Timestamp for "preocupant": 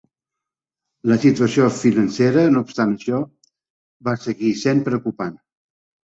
4.89-5.37